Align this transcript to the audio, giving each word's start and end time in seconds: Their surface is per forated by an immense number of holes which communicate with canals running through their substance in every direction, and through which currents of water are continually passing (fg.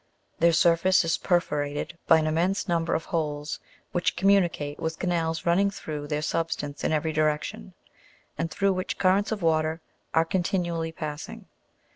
Their 0.39 0.51
surface 0.51 1.05
is 1.05 1.19
per 1.19 1.39
forated 1.39 1.91
by 2.07 2.17
an 2.17 2.25
immense 2.25 2.67
number 2.67 2.95
of 2.95 3.05
holes 3.05 3.59
which 3.91 4.15
communicate 4.15 4.79
with 4.79 4.97
canals 4.97 5.45
running 5.45 5.69
through 5.69 6.07
their 6.07 6.23
substance 6.23 6.83
in 6.83 6.91
every 6.91 7.13
direction, 7.13 7.75
and 8.35 8.49
through 8.49 8.73
which 8.73 8.97
currents 8.97 9.31
of 9.31 9.43
water 9.43 9.79
are 10.15 10.25
continually 10.25 10.91
passing 10.91 11.41
(fg. 11.41 11.45